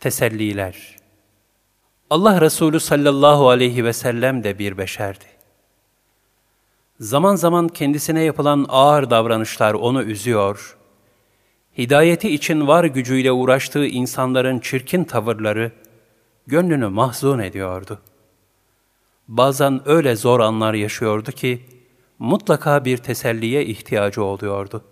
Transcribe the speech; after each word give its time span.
Teselliler 0.00 0.96
Allah 2.10 2.40
Resulü 2.40 2.80
sallallahu 2.80 3.48
aleyhi 3.48 3.84
ve 3.84 3.92
sellem 3.92 4.44
de 4.44 4.58
bir 4.58 4.78
beşerdi. 4.78 5.24
Zaman 7.00 7.36
zaman 7.36 7.68
kendisine 7.68 8.22
yapılan 8.22 8.66
ağır 8.68 9.10
davranışlar 9.10 9.74
onu 9.74 10.02
üzüyor, 10.02 10.76
hidayeti 11.78 12.30
için 12.30 12.66
var 12.66 12.84
gücüyle 12.84 13.32
uğraştığı 13.32 13.86
insanların 13.86 14.58
çirkin 14.58 15.04
tavırları 15.04 15.72
gönlünü 16.46 16.88
mahzun 16.88 17.38
ediyordu. 17.38 18.00
Bazen 19.28 19.88
öyle 19.88 20.16
zor 20.16 20.40
anlar 20.40 20.74
yaşıyordu 20.74 21.32
ki, 21.32 21.64
mutlaka 22.18 22.84
bir 22.84 22.96
teselliye 22.96 23.66
ihtiyacı 23.66 24.24
oluyordu. 24.24 24.84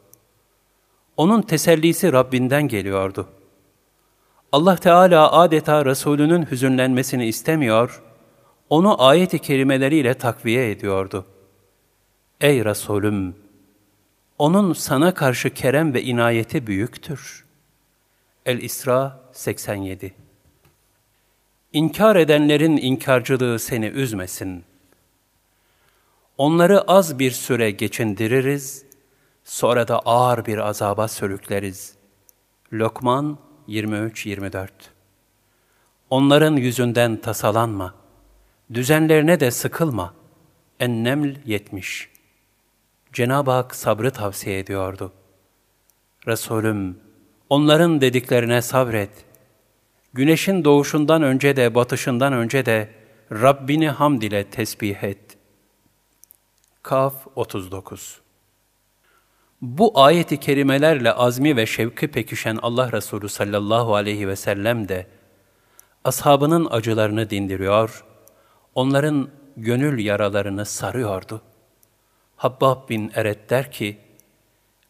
Onun 1.16 1.42
tesellisi 1.42 2.12
Rabbinden 2.12 2.68
geliyordu. 2.68 3.28
Allah 4.52 4.76
Teala 4.76 5.32
adeta 5.32 5.84
Resulünün 5.84 6.50
hüzünlenmesini 6.50 7.26
istemiyor, 7.26 8.02
onu 8.70 9.02
ayet-i 9.02 9.38
kerimeleriyle 9.38 10.14
takviye 10.14 10.70
ediyordu. 10.70 11.26
Ey 12.40 12.64
Resulüm! 12.64 13.36
Onun 14.38 14.72
sana 14.72 15.14
karşı 15.14 15.54
kerem 15.54 15.94
ve 15.94 16.02
inayeti 16.02 16.66
büyüktür. 16.66 17.44
El-İsra 18.46 19.20
87 19.32 20.14
İnkar 21.72 22.16
edenlerin 22.16 22.76
inkarcılığı 22.76 23.58
seni 23.58 23.86
üzmesin. 23.86 24.64
Onları 26.38 26.80
az 26.80 27.18
bir 27.18 27.30
süre 27.30 27.70
geçindiririz, 27.70 28.84
sonra 29.44 29.88
da 29.88 29.98
ağır 29.98 30.46
bir 30.46 30.58
azaba 30.58 31.08
sürükleriz. 31.08 31.94
Lokman 32.72 33.47
23-24 33.68 34.68
Onların 36.10 36.56
yüzünden 36.56 37.16
tasalanma, 37.16 37.94
düzenlerine 38.74 39.40
de 39.40 39.50
sıkılma. 39.50 40.14
Enneml 40.80 41.34
70 41.44 42.10
Cenab-ı 43.12 43.50
Hak 43.50 43.74
sabrı 43.74 44.10
tavsiye 44.10 44.58
ediyordu. 44.58 45.12
Resulüm, 46.26 46.98
onların 47.50 48.00
dediklerine 48.00 48.62
sabret. 48.62 49.10
Güneşin 50.14 50.64
doğuşundan 50.64 51.22
önce 51.22 51.56
de 51.56 51.74
batışından 51.74 52.32
önce 52.32 52.66
de 52.66 52.88
Rabbini 53.32 53.88
hamd 53.88 54.22
ile 54.22 54.44
tesbih 54.44 55.02
et. 55.02 55.38
Kaf 56.82 57.26
39 57.36 58.20
Bu 59.62 60.00
ayeti 60.00 60.40
kerimelerle 60.40 61.12
azmi 61.12 61.56
ve 61.56 61.66
şevki 61.66 62.08
pekişen 62.08 62.58
Allah 62.62 62.92
Resulü 62.92 63.28
sallallahu 63.28 63.94
aleyhi 63.94 64.28
ve 64.28 64.36
sellem 64.36 64.88
de 64.88 65.06
ashabının 66.04 66.68
acılarını 66.70 67.30
dindiriyor, 67.30 68.04
onların 68.74 69.28
gönül 69.56 69.98
yaralarını 70.04 70.66
sarıyordu. 70.66 71.42
Habbab 72.36 72.88
bin 72.88 73.10
Eret 73.14 73.50
der 73.50 73.72
ki, 73.72 73.98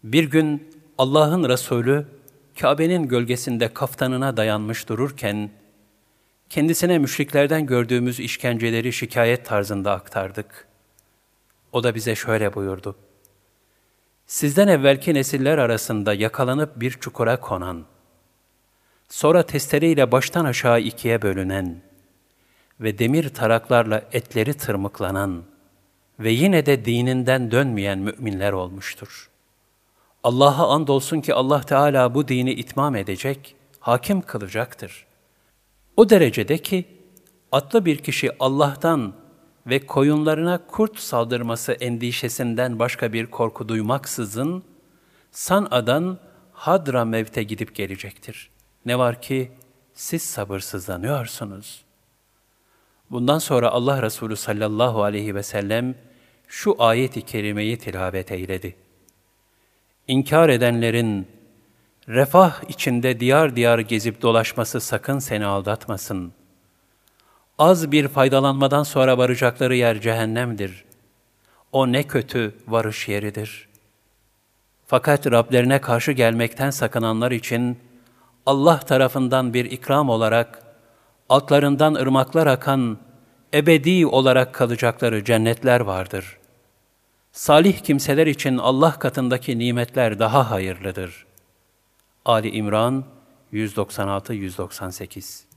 bir 0.04 0.24
gün 0.24 0.70
Allah'ın 0.98 1.48
Resulü 1.48 2.06
Kabe'nin 2.60 3.08
gölgesinde 3.08 3.74
kaftanına 3.74 4.36
dayanmış 4.36 4.88
dururken, 4.88 5.50
kendisine 6.50 6.98
müşriklerden 6.98 7.66
gördüğümüz 7.66 8.20
işkenceleri 8.20 8.92
şikayet 8.92 9.44
tarzında 9.44 9.92
aktardık. 9.92 10.68
O 11.72 11.82
da 11.82 11.94
bize 11.94 12.14
şöyle 12.14 12.54
buyurdu. 12.54 12.96
Sizden 14.28 14.68
evvelki 14.68 15.14
nesiller 15.14 15.58
arasında 15.58 16.14
yakalanıp 16.14 16.80
bir 16.80 16.90
çukura 16.90 17.40
konan, 17.40 17.84
sonra 19.08 19.42
testereyle 19.42 20.12
baştan 20.12 20.44
aşağı 20.44 20.80
ikiye 20.80 21.22
bölünen 21.22 21.82
ve 22.80 22.98
demir 22.98 23.28
taraklarla 23.28 24.02
etleri 24.12 24.54
tırmıklanan, 24.54 25.42
ve 26.20 26.30
yine 26.30 26.66
de 26.66 26.84
dininden 26.84 27.50
dönmeyen 27.50 27.98
müminler 27.98 28.52
olmuştur. 28.52 29.30
Allah'a 30.22 30.68
andolsun 30.68 31.20
ki 31.20 31.34
Allah 31.34 31.60
Teala 31.60 32.14
bu 32.14 32.28
dini 32.28 32.52
itmam 32.52 32.96
edecek, 32.96 33.56
hakim 33.80 34.20
kılacaktır. 34.20 35.06
O 35.96 36.10
derecede 36.10 36.58
ki, 36.58 36.84
atlı 37.52 37.84
bir 37.84 37.96
kişi 37.96 38.30
Allah'tan 38.40 39.14
ve 39.68 39.86
koyunlarına 39.86 40.66
kurt 40.66 40.98
saldırması 40.98 41.72
endişesinden 41.72 42.78
başka 42.78 43.12
bir 43.12 43.26
korku 43.26 43.68
duymaksızın, 43.68 44.62
San'a'dan 45.32 46.18
Hadra 46.52 47.04
mevte 47.04 47.42
gidip 47.42 47.74
gelecektir. 47.74 48.50
Ne 48.86 48.98
var 48.98 49.22
ki 49.22 49.52
siz 49.94 50.22
sabırsızlanıyorsunuz. 50.22 51.84
Bundan 53.10 53.38
sonra 53.38 53.68
Allah 53.68 54.02
Resulü 54.02 54.36
sallallahu 54.36 55.02
aleyhi 55.02 55.34
ve 55.34 55.42
sellem 55.42 55.94
şu 56.48 56.76
ayeti 56.78 57.22
kerimeyi 57.22 57.78
tilavet 57.78 58.32
eyledi. 58.32 58.76
İnkar 60.08 60.48
edenlerin 60.48 61.26
refah 62.08 62.62
içinde 62.68 63.20
diyar 63.20 63.56
diyar 63.56 63.78
gezip 63.78 64.22
dolaşması 64.22 64.80
sakın 64.80 65.18
seni 65.18 65.46
aldatmasın. 65.46 66.32
Az 67.58 67.92
bir 67.92 68.08
faydalanmadan 68.08 68.82
sonra 68.82 69.18
varacakları 69.18 69.76
yer 69.76 70.00
cehennemdir. 70.00 70.84
O 71.72 71.92
ne 71.92 72.02
kötü 72.02 72.54
varış 72.68 73.08
yeridir. 73.08 73.68
Fakat 74.86 75.26
Rablerine 75.26 75.80
karşı 75.80 76.12
gelmekten 76.12 76.70
sakınanlar 76.70 77.30
için 77.30 77.78
Allah 78.46 78.78
tarafından 78.78 79.54
bir 79.54 79.64
ikram 79.64 80.08
olarak 80.08 80.62
altlarından 81.28 81.94
ırmaklar 81.94 82.46
akan 82.46 82.98
ebedi 83.54 84.06
olarak 84.06 84.54
kalacakları 84.54 85.24
cennetler 85.24 85.80
vardır. 85.80 86.38
Salih 87.32 87.78
kimseler 87.78 88.26
için 88.26 88.58
Allah 88.58 88.98
katındaki 88.98 89.58
nimetler 89.58 90.18
daha 90.18 90.50
hayırlıdır. 90.50 91.26
Ali 92.24 92.50
İmran 92.50 93.04
196-198 93.52 95.47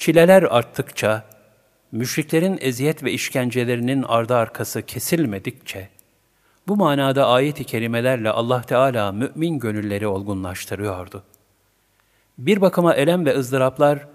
Çileler 0.00 0.42
arttıkça, 0.42 1.24
müşriklerin 1.92 2.58
eziyet 2.60 3.04
ve 3.04 3.12
işkencelerinin 3.12 4.02
ardı 4.02 4.34
arkası 4.34 4.82
kesilmedikçe, 4.82 5.88
bu 6.68 6.76
manada 6.76 7.26
ayet-i 7.28 7.64
kerimelerle 7.64 8.30
Allah 8.30 8.62
Teala 8.62 9.12
mümin 9.12 9.58
gönülleri 9.58 10.06
olgunlaştırıyordu. 10.06 11.22
Bir 12.38 12.60
bakıma 12.60 12.94
elem 12.94 13.26
ve 13.26 13.36
ızdıraplar, 13.36 14.06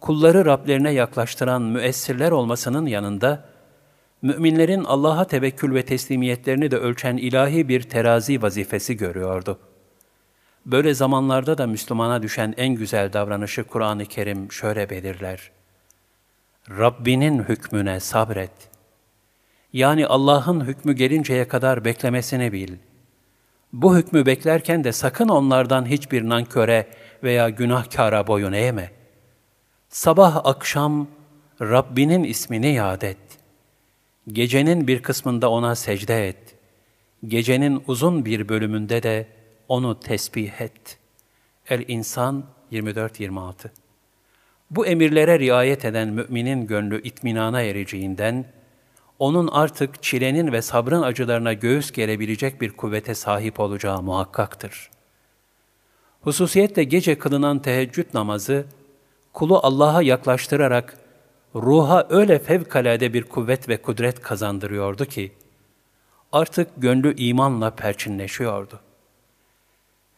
kulları 0.00 0.44
Rablerine 0.44 0.92
yaklaştıran 0.92 1.62
müessirler 1.62 2.30
olmasının 2.30 2.86
yanında, 2.86 3.44
müminlerin 4.22 4.84
Allah'a 4.84 5.24
tevekkül 5.24 5.74
ve 5.74 5.84
teslimiyetlerini 5.84 6.70
de 6.70 6.76
ölçen 6.76 7.16
ilahi 7.16 7.68
bir 7.68 7.82
terazi 7.82 8.42
vazifesi 8.42 8.96
görüyordu. 8.96 9.58
Böyle 10.66 10.94
zamanlarda 10.94 11.58
da 11.58 11.66
Müslümana 11.66 12.22
düşen 12.22 12.54
en 12.56 12.74
güzel 12.74 13.12
davranışı 13.12 13.64
Kur'an-ı 13.64 14.06
Kerim 14.06 14.52
şöyle 14.52 14.90
belirler. 14.90 15.50
Rabbinin 16.70 17.42
hükmüne 17.42 18.00
sabret. 18.00 18.50
Yani 19.72 20.06
Allah'ın 20.06 20.64
hükmü 20.64 20.92
gelinceye 20.92 21.48
kadar 21.48 21.84
beklemesini 21.84 22.52
bil. 22.52 22.72
Bu 23.72 23.96
hükmü 23.96 24.26
beklerken 24.26 24.84
de 24.84 24.92
sakın 24.92 25.28
onlardan 25.28 25.86
hiçbir 25.86 26.28
nanköre 26.28 26.86
veya 27.22 27.48
günahkara 27.48 28.26
boyun 28.26 28.52
eğme. 28.52 28.90
Sabah 29.88 30.40
akşam 30.44 31.08
Rabbinin 31.60 32.24
ismini 32.24 32.74
yad 32.74 33.02
et. 33.02 33.18
Gecenin 34.28 34.86
bir 34.86 35.02
kısmında 35.02 35.50
ona 35.50 35.74
secde 35.74 36.28
et. 36.28 36.54
Gecenin 37.26 37.82
uzun 37.86 38.24
bir 38.24 38.48
bölümünde 38.48 39.02
de 39.02 39.26
onu 39.68 40.00
tesbih 40.00 40.60
et. 40.60 40.98
El-İnsan 41.68 42.44
24-26 42.72 43.52
Bu 44.70 44.86
emirlere 44.86 45.38
riayet 45.38 45.84
eden 45.84 46.08
müminin 46.08 46.66
gönlü 46.66 47.02
itminana 47.02 47.62
ereceğinden, 47.62 48.44
onun 49.18 49.48
artık 49.48 50.02
çilenin 50.02 50.52
ve 50.52 50.62
sabrın 50.62 51.02
acılarına 51.02 51.52
göğüs 51.52 51.90
gelebilecek 51.90 52.60
bir 52.60 52.70
kuvvete 52.70 53.14
sahip 53.14 53.60
olacağı 53.60 54.02
muhakkaktır. 54.02 54.90
Hususiyetle 56.20 56.84
gece 56.84 57.18
kılınan 57.18 57.62
teheccüd 57.62 58.06
namazı, 58.14 58.64
kulu 59.32 59.60
Allah'a 59.62 60.02
yaklaştırarak 60.02 60.96
ruha 61.54 62.06
öyle 62.10 62.38
fevkalade 62.38 63.14
bir 63.14 63.22
kuvvet 63.22 63.68
ve 63.68 63.82
kudret 63.82 64.20
kazandırıyordu 64.20 65.04
ki, 65.04 65.32
artık 66.32 66.68
gönlü 66.76 67.16
imanla 67.16 67.70
perçinleşiyordu. 67.70 68.80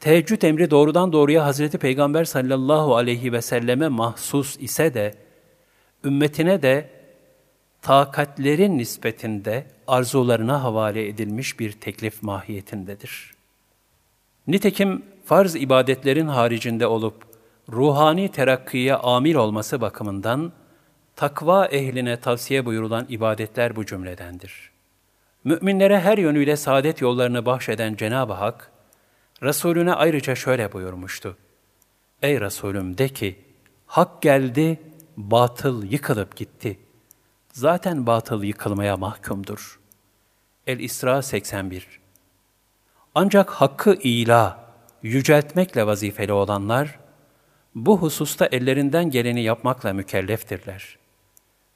Teheccüd 0.05 0.43
emri 0.43 0.71
doğrudan 0.71 1.13
doğruya 1.13 1.45
Hazreti 1.45 1.79
Peygamber 1.79 2.25
sallallahu 2.25 2.97
aleyhi 2.97 3.33
ve 3.33 3.43
selleme 3.43 3.89
mahsus 3.89 4.57
ise 4.61 4.95
de, 4.95 5.15
ümmetine 6.05 6.63
de 6.63 6.91
takatlerin 7.83 8.79
nispetinde 8.79 9.67
arzularına 9.87 10.63
havale 10.63 11.09
edilmiş 11.09 11.61
bir 11.61 11.73
teklif 11.73 12.23
mahiyetindedir. 12.23 13.35
Nitekim 14.47 15.03
farz 15.25 15.57
ibadetlerin 15.57 16.29
haricinde 16.29 16.87
olup 16.87 17.25
ruhani 17.73 18.29
terakkiye 18.29 18.95
amil 18.95 19.35
olması 19.35 19.81
bakımından 19.81 20.53
takva 21.17 21.67
ehline 21.67 22.17
tavsiye 22.17 22.67
buyurulan 22.67 23.07
ibadetler 23.09 23.77
bu 23.77 23.87
cümledendir. 23.87 24.71
Müminlere 25.45 26.01
her 26.01 26.19
yönüyle 26.19 26.57
saadet 26.57 27.01
yollarını 27.01 27.47
bahşeden 27.47 27.95
Cenab-ı 27.95 28.33
Hak, 28.33 28.74
Resulüne 29.43 29.95
ayrıca 29.95 30.35
şöyle 30.35 30.73
buyurmuştu. 30.73 31.37
Ey 32.23 32.41
Resulüm 32.41 32.99
de 32.99 33.09
ki, 33.09 33.39
hak 33.87 34.23
geldi, 34.23 34.81
batıl 35.17 35.85
yıkılıp 35.85 36.37
gitti. 36.37 36.79
Zaten 37.53 38.07
batıl 38.07 38.43
yıkılmaya 38.43 38.97
mahkumdur. 38.97 39.81
El-İsra 40.67 41.23
81 41.23 42.01
Ancak 43.15 43.51
hakkı 43.51 43.95
ila, 43.95 44.65
yüceltmekle 45.03 45.87
vazifeli 45.87 46.33
olanlar, 46.33 46.99
bu 47.75 47.99
hususta 47.99 48.47
ellerinden 48.47 49.11
geleni 49.11 49.43
yapmakla 49.43 49.93
mükelleftirler. 49.93 50.99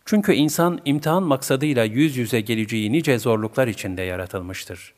Çünkü 0.04 0.32
insan 0.32 0.80
imtihan 0.84 1.22
maksadıyla 1.22 1.84
yüz 1.84 2.16
yüze 2.16 2.40
geleceği 2.40 2.92
nice 2.92 3.18
zorluklar 3.18 3.68
içinde 3.68 4.02
yaratılmıştır. 4.02 4.94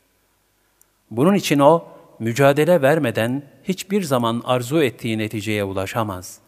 Bunun 1.10 1.34
için 1.34 1.58
o, 1.58 1.88
mücadele 2.20 2.82
vermeden 2.82 3.42
hiçbir 3.64 4.02
zaman 4.02 4.42
arzu 4.44 4.82
ettiği 4.82 5.18
neticeye 5.18 5.64
ulaşamaz. 5.64 6.38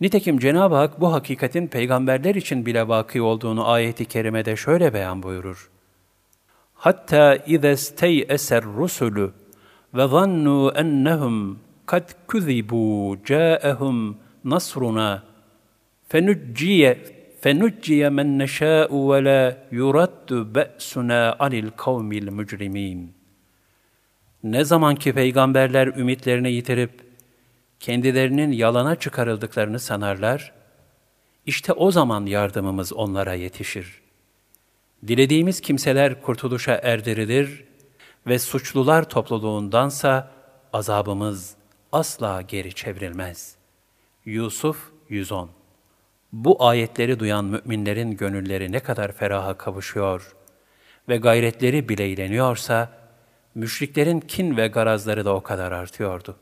Nitekim 0.00 0.38
Cenab-ı 0.38 0.74
Hak 0.74 1.00
bu 1.00 1.12
hakikatin 1.12 1.66
peygamberler 1.66 2.34
için 2.34 2.66
bile 2.66 2.88
vaki 2.88 3.22
olduğunu 3.22 3.68
ayeti 3.68 4.04
kerimede 4.04 4.56
şöyle 4.56 4.94
beyan 4.94 5.22
buyurur. 5.22 5.70
Hatta 6.74 7.36
izestey 7.36 8.26
eser 8.28 8.64
rusulü 8.64 9.32
ve 9.94 10.08
zannu 10.08 10.72
ennehum 10.76 11.58
kad 11.86 12.10
kuzibu 12.26 13.16
ca'ehum 13.24 14.16
nasruna 14.44 15.22
fenucciye 16.08 16.98
fenucciye 17.40 18.08
men 18.08 18.38
neşâ'u 18.38 19.12
ve 19.12 19.24
la 19.24 19.56
yuraddu 19.70 20.54
be'suna 20.54 21.36
anil 21.38 21.70
kavmil 21.76 22.32
mücrimin. 22.32 23.15
Ne 24.42 24.64
zaman 24.64 24.94
ki 24.94 25.12
peygamberler 25.12 25.86
ümitlerini 25.86 26.52
yitirip 26.52 27.06
kendilerinin 27.80 28.52
yalana 28.52 28.96
çıkarıldıklarını 28.96 29.80
sanarlar, 29.80 30.52
işte 31.46 31.72
o 31.72 31.90
zaman 31.90 32.26
yardımımız 32.26 32.92
onlara 32.92 33.34
yetişir. 33.34 34.02
Dilediğimiz 35.06 35.60
kimseler 35.60 36.22
kurtuluşa 36.22 36.74
erdirilir 36.82 37.64
ve 38.26 38.38
suçlular 38.38 39.08
topluluğundansa 39.08 40.30
azabımız 40.72 41.54
asla 41.92 42.42
geri 42.42 42.74
çevrilmez. 42.74 43.56
Yusuf 44.24 44.90
110 45.08 45.50
Bu 46.32 46.64
ayetleri 46.64 47.18
duyan 47.18 47.44
müminlerin 47.44 48.10
gönülleri 48.10 48.72
ne 48.72 48.80
kadar 48.80 49.12
feraha 49.12 49.58
kavuşuyor 49.58 50.36
ve 51.08 51.16
gayretleri 51.16 51.88
bileyleniyorsa, 51.88 53.05
müşriklerin 53.56 54.20
kin 54.20 54.56
ve 54.56 54.68
garazları 54.68 55.24
da 55.24 55.34
o 55.34 55.40
kadar 55.40 55.72
artıyordu. 55.72 56.36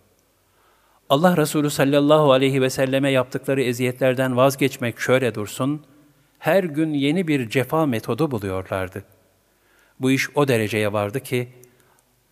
Allah 1.08 1.36
Resulü 1.36 1.70
sallallahu 1.70 2.32
aleyhi 2.32 2.62
ve 2.62 2.70
selleme 2.70 3.10
yaptıkları 3.10 3.62
eziyetlerden 3.62 4.36
vazgeçmek 4.36 5.00
şöyle 5.00 5.34
dursun, 5.34 5.82
her 6.38 6.64
gün 6.64 6.92
yeni 6.92 7.28
bir 7.28 7.48
cefa 7.48 7.86
metodu 7.86 8.30
buluyorlardı. 8.30 9.04
Bu 10.00 10.10
iş 10.10 10.36
o 10.36 10.48
dereceye 10.48 10.92
vardı 10.92 11.20
ki, 11.20 11.48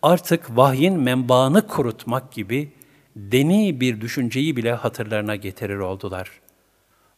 artık 0.01 0.57
vahyin 0.57 0.99
menbaını 0.99 1.67
kurutmak 1.67 2.31
gibi 2.31 2.71
deni 3.15 3.81
bir 3.81 4.01
düşünceyi 4.01 4.55
bile 4.55 4.73
hatırlarına 4.73 5.35
getirir 5.35 5.77
oldular. 5.77 6.31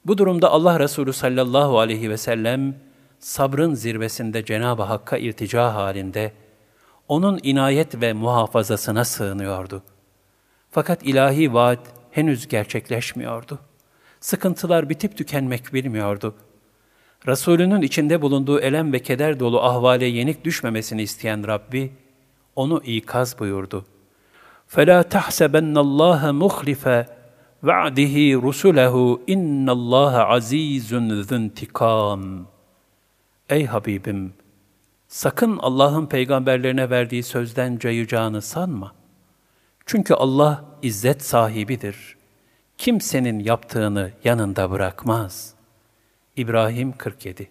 Bu 0.05 0.17
durumda 0.17 0.49
Allah 0.49 0.79
Resulü 0.79 1.13
sallallahu 1.13 1.79
aleyhi 1.79 2.09
ve 2.09 2.17
sellem 2.17 2.75
sabrın 3.19 3.73
zirvesinde 3.73 4.45
Cenab-ı 4.45 4.83
Hakk'a 4.83 5.17
iltica 5.17 5.73
halinde 5.73 6.31
onun 7.08 7.40
inayet 7.42 8.00
ve 8.00 8.12
muhafazasına 8.12 9.04
sığınıyordu. 9.04 9.82
Fakat 10.70 11.02
ilahi 11.02 11.54
vaat 11.54 11.80
henüz 12.10 12.48
gerçekleşmiyordu. 12.48 13.58
Sıkıntılar 14.20 14.88
bitip 14.88 15.16
tükenmek 15.16 15.74
bilmiyordu. 15.74 16.34
Resulünün 17.26 17.82
içinde 17.82 18.22
bulunduğu 18.22 18.60
elem 18.60 18.92
ve 18.92 18.98
keder 18.98 19.40
dolu 19.40 19.60
ahvale 19.60 20.06
yenik 20.06 20.44
düşmemesini 20.44 21.02
isteyen 21.02 21.46
Rabbi, 21.46 21.92
onu 22.56 22.82
ikaz 22.84 23.38
buyurdu. 23.38 23.84
فَلَا 24.74 25.02
تَحْسَبَنَّ 25.02 25.74
اللّٰهَ 25.84 26.22
مُخْلِفَ 26.44 26.84
وَعْدِهِ 27.66 28.14
رُسُلَهُ 28.46 28.94
اِنَّ 29.34 29.66
اللّٰهَ 29.70 30.14
عَز۪يزٌ 30.32 30.90
ذُنْتِقَامٌ 31.30 32.42
Ey 33.48 33.66
Habibim! 33.66 34.32
Sakın 35.07 35.57
Allah'ın 35.57 36.05
peygamberlerine 36.05 36.89
verdiği 36.89 37.23
sözden 37.23 37.77
cayacağını 37.77 38.41
sanma. 38.41 38.95
Çünkü 39.85 40.13
Allah 40.13 40.65
izzet 40.81 41.23
sahibidir. 41.23 42.17
Kimsenin 42.77 43.39
yaptığını 43.39 44.11
yanında 44.23 44.71
bırakmaz. 44.71 45.53
İbrahim 46.35 46.91
47 46.91 47.49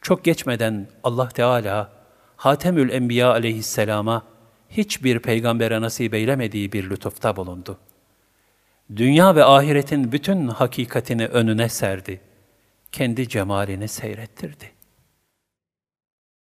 Çok 0.00 0.24
geçmeden 0.24 0.86
Allah 1.04 1.28
Teala 1.28 1.90
Hatemül 2.36 2.90
Enbiya 2.90 3.30
aleyhisselama 3.30 4.22
hiçbir 4.70 5.18
peygambere 5.18 5.80
nasip 5.80 6.14
eylemediği 6.14 6.72
bir 6.72 6.90
lütufta 6.90 7.36
bulundu. 7.36 7.78
Dünya 8.96 9.36
ve 9.36 9.44
ahiretin 9.44 10.12
bütün 10.12 10.48
hakikatini 10.48 11.26
önüne 11.26 11.68
serdi. 11.68 12.20
Kendi 12.92 13.28
cemalini 13.28 13.88
seyrettirdi. 13.88 14.77